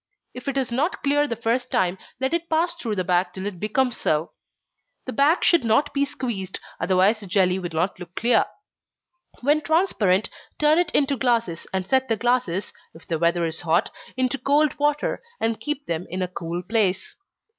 If 0.33 0.47
it 0.47 0.57
is 0.57 0.71
not 0.71 1.03
clear 1.03 1.27
the 1.27 1.35
first 1.35 1.69
time, 1.69 1.99
let 2.19 2.33
it 2.33 2.49
pass 2.49 2.73
through 2.73 2.95
the 2.95 3.03
bag 3.03 3.27
till 3.33 3.45
it 3.45 3.59
becomes 3.59 3.97
so. 3.97 4.31
The 5.05 5.13
bag 5.13 5.43
should 5.43 5.63
not 5.63 5.93
be 5.93 6.05
squeezed, 6.05 6.59
otherwise 6.79 7.19
the 7.19 7.27
jelly 7.27 7.59
will 7.59 7.69
not 7.71 7.99
look 7.99 8.15
clear. 8.15 8.45
When 9.41 9.61
transparent, 9.61 10.31
turn 10.57 10.79
it 10.79 10.89
into 10.95 11.17
glasses, 11.17 11.67
and 11.71 11.85
set 11.85 12.07
the 12.09 12.17
glasses, 12.17 12.73
if 12.95 13.05
the 13.07 13.19
weather 13.19 13.45
is 13.45 13.61
hot, 13.61 13.91
into 14.17 14.39
cold 14.39 14.73
water, 14.79 15.21
and 15.39 15.59
keep 15.61 15.85
them 15.85 16.07
in 16.09 16.23
a 16.23 16.27
cool 16.27 16.63
place. 16.63 17.15